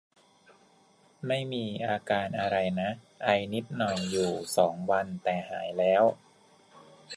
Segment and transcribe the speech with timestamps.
[1.27, 2.89] ไม่มีอาการอะไรนะ
[3.23, 6.03] ไอนิดหน่อยอยู่สองวัน แต่หายแล้ว